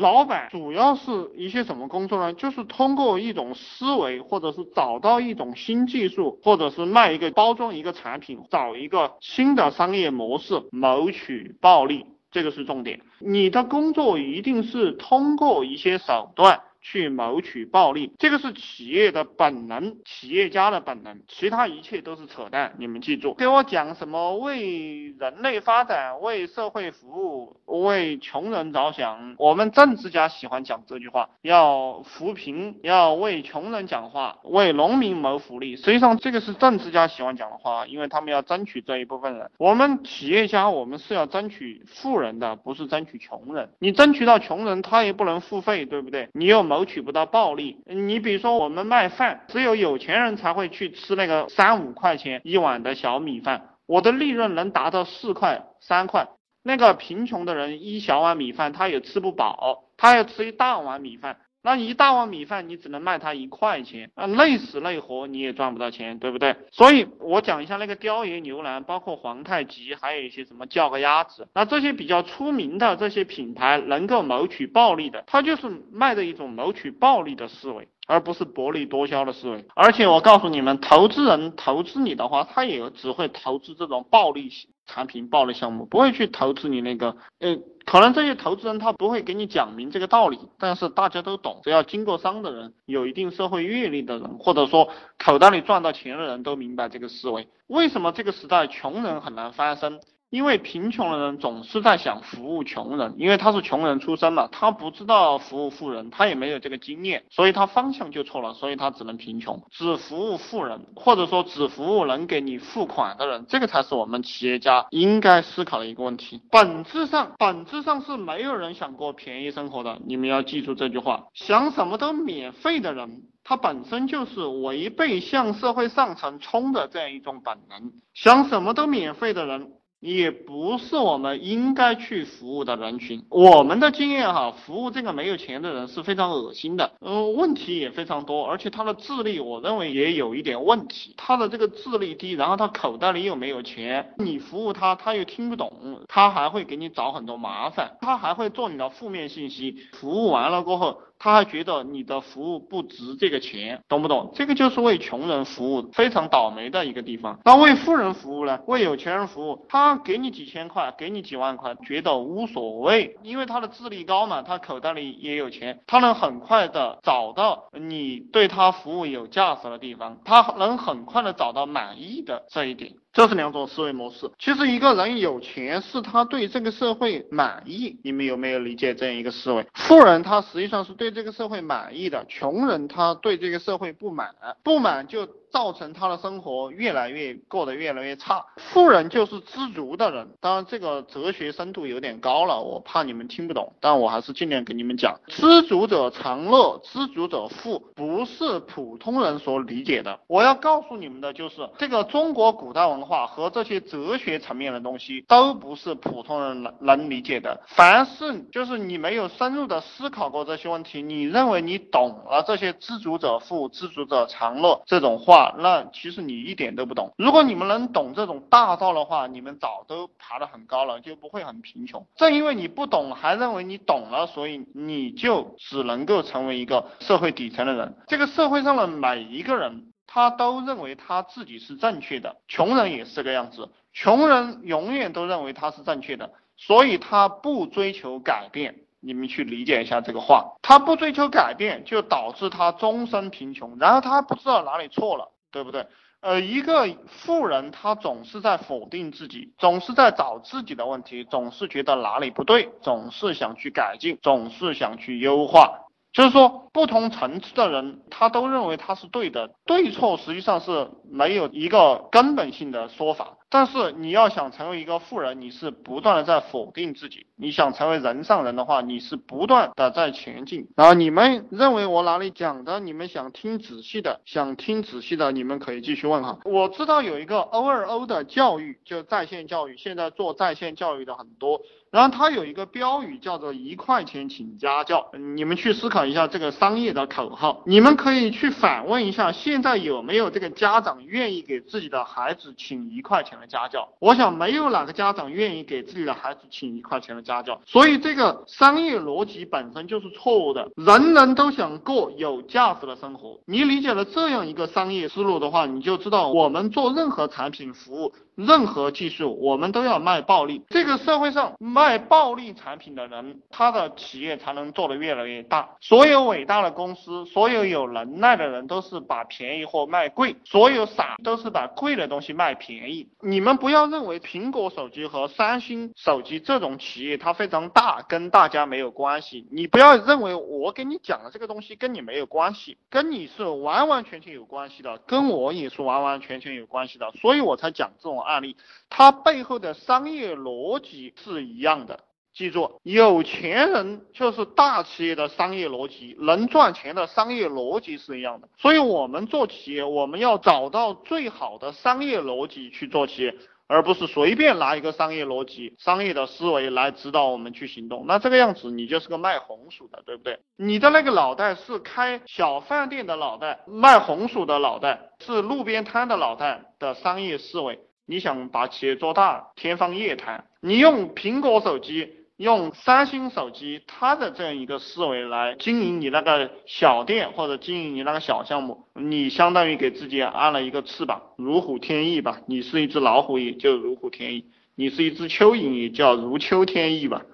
[0.00, 2.32] 老板主要是一些什么工作呢？
[2.32, 13.02] 就是通过一种思维，或者是找到一种新技术，或者是卖一个包装一个产品，找一个新的商业模式，谋取暴利，这个是重点。
[13.18, 16.62] 你的工作一定是通过一些手段。
[16.80, 22.74] 去谋取暴利，这个是企业的本能，企业家的本能，其他一切都是扯淡。
[22.78, 29.34] 你们记住，给我讲什么为人类发展、为社会服务、为穷人着想。
[29.36, 35.76] 我们政治家喜欢讲这句话，要扶贫，要为穷人讲话，为农民谋福利。
[35.76, 39.50] 实际上，这个是政治家喜欢讲的话，因为他们要争取这一部分人。
[39.58, 43.68] 我们企业家，我们是要争取富人的，不是争取穷人。
[43.78, 46.30] 你争取到穷人，他也不能付费，对不对？
[46.32, 46.69] 你又。
[46.70, 56.28] 谋取不到暴利，你比如说我们卖饭，只有有钱人才会去吃那个三五块钱一碗的小米饭，我的利润能达到四块三块，
[56.62, 61.38] 那个贫穷的人一小碗米饭他也吃不饱，他要吃一大碗米饭。
[61.62, 66.56] 那一大碗米饭，你只能卖它一块钱啊，累死累活你也赚不到钱，对不对？
[66.72, 77.88] 所以我讲一下那个雕爷牛腩，包括皇太极，还有一些什么叫个鸭子，那这些比较出名的这些品牌能够谋取暴利的，它就是卖的一种谋取暴利的思维。
[78.10, 84.50] 而不是薄利多销的思维，而且我告诉你们，投资人投资你的话，他也只会投资这种暴利
[84.84, 87.16] 产品、暴利项目，不会去投资你那个。
[87.38, 97.46] 呃，可能这些投资人他不会给你讲明这个道理，但是大家都懂，只要经过商的人，有一定社会阅历的人，或者说口袋里赚到钱的人都明白这个思维。
[97.68, 100.00] 为什么这个时代穷人很难翻身？
[100.30, 116.40] 因为贫穷的人总是在想服务穷人，因为他是穷人出身嘛，他不知道服务富人，他也没有这个经验，所以他方向就错了，所以他只能贫穷，只服务富人，或者说只服务能给你付款的人，这个才是我们企业家应该思考的一个问题。
[116.50, 121.26] 本质上，本质上是没有人想过便宜生活的，你们要记住这句话。
[121.34, 127.90] 想什么都免费的人，他本身就是违背向社会上层冲的这样一种本能。
[128.14, 129.72] 想什么都免费的人。
[130.00, 133.22] 也不是我们应该去服务的人群。
[133.28, 141.14] 我们的经验哈，服务这个没有钱的人是非常恶心的，嗯，问题也非常多，而且他的智力我认为也有一点问题。
[141.16, 145.72] 他的这个智力低，然后他口袋里又没有钱，你服务他，他又听不懂，
[146.08, 149.76] 他还会给你找很多麻烦，他还会做你的负面信息。
[149.92, 151.02] 服务完了过后。
[151.20, 154.32] 他还觉得你的服务不值这个钱，懂不懂？
[154.34, 157.38] 这个就是为穷人服务，非常倒霉的一个地方。
[157.44, 158.58] 那为富人服务呢？
[158.66, 172.92] 为有钱人服务，他给你几千块，给你几万块，觉得无所谓，因为他的智力高嘛，他口袋里也有钱，他能很快的找到你对他服务有价值的地方，他能很快的找到满意的这一点。
[173.12, 174.30] 这是两种思维模式。
[174.38, 179.66] 其实一个人有钱是他对这个社会满意，你们有没有理解这样一个思维？
[179.74, 185.28] 富人他实际上是对这个社会满意的，穷人他对这个社会不满，不满就。
[185.50, 188.46] 造成他的生活越来越过得越来越差。
[188.56, 195.18] 富人就是知足的人，当然这个哲学深度有点高了，我怕你们听不懂，但我还是尽量给你们讲。
[195.26, 200.20] 知足者常乐，知足者富，不是普通人所理解的。
[200.28, 207.60] 我要告诉你们的就是，这个中国古代文化和这些哲学层面的东西都不是普通人能能理解的。
[207.66, 215.54] 凡是就是你没有深入的思考过这些问题，你认为你懂了这些知足者富、知足者常乐这种话。
[215.58, 217.12] 那其实你一点都不懂。
[217.16, 222.06] 如果你们能懂这种大道的话，你们早都爬得很高了，就不会很贫穷。
[222.16, 227.94] 正因为你不懂，还认为你懂了，所以你就只能够成为一个社会底层的人。
[228.06, 232.36] 这个社会上的每一个人，他都认为他自己是正确的。
[232.48, 238.74] 穷人也是这个样子，穷人永远都认为他是正确的，所以他不追求改变。
[238.98, 245.30] 你们去理解一下这个话，他不追求改变，就导致他终身贫穷，然后他不知道哪里错了。
[245.52, 245.84] 对不对？
[246.20, 255.88] 呃，一个富人他总是在否定自己，总是在找自己的问题，总是觉得哪里不对，总是想去改进，总是想去优化。
[256.12, 263.36] 就是说，不同层次的人，他都认为他是对的，对错实际上是没有一个根本性的说法。
[263.52, 270.68] 但是你要想成为一个富人，你是不断的在否定自己；你想成为人上人的话，你是不断的在前进。
[270.76, 276.38] 然后你们认为我哪里讲的，你们想听仔细的，想听仔细的，你们可以继续问哈。
[276.44, 281.60] 我知道有一个 O 二 O 的教育，就在线教育，现在做在线教育的很多。
[281.90, 293.88] 然后它有一个标语叫做一块钱请家教，你们去思考一下这个商业的口号，你们可以去反问一下，现在有没有这个家长愿意给自己的孩子请一块钱家教？
[293.98, 300.68] 我想没有哪个家长愿意给自己的孩子请一块钱的家教，所以这个商业逻辑本身就是错误的。
[300.76, 308.12] 人人都想过有价值的生活，你理解了这样一个商业思路的话，你就知道我们做任何产品服务。
[308.36, 310.62] 任何技术，我们都要卖暴利。
[310.70, 315.68] 这个社会上卖暴利产品的人，他的企业才能做得越来越大。
[315.82, 323.06] 所有伟大的公司，所有有能耐的人，都是把便宜货卖贵；所有傻都是把贵的东西卖便宜。
[323.30, 329.46] 你们不要认为苹果手机和三星手机这种企业它非常大，跟大家没有关系。
[329.50, 337.10] 你不要认为我给你讲的这个东西跟你没有关系，跟你是完完全全有关系的，跟我也是完完全全有关系的。
[337.12, 338.20] 所以我才讲这种。
[338.20, 338.56] 案例，
[338.90, 342.00] 它背后的商业逻辑是一样的。
[342.32, 348.48] 记住，有钱人就是大企业的商业逻辑，能赚钱的商业逻辑是一样的。
[348.56, 353.34] 所以，我们做企业，我们要找到最好的商业逻辑去做企业，
[353.66, 358.04] 而不是随便拿一个商业逻辑、商业的思维来指导我们去行动。
[358.06, 360.38] 那这个样子，你就是个卖红薯的，对不对？
[360.56, 367.80] 你的那个脑袋是开小饭店的脑袋，卖红薯的脑袋，是路边摊的脑袋的商业思维。
[368.06, 370.44] 你想把企业做大，天方夜谭。
[370.60, 382.40] 你用苹果手机，用三星手机，它的这样一个思维来经营你那个小店或者经营你那个小项目，你相当于给自己安了一个翅膀，如虎添翼吧。
[382.46, 384.44] 你是一只老虎，也就如虎添翼；
[384.74, 387.26] 你是一只蚯蚓，也叫如秋添翼吧。